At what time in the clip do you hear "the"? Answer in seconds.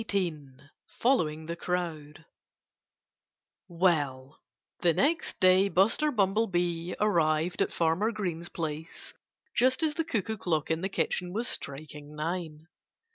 1.45-1.55, 4.79-4.95, 9.93-10.03, 10.81-10.89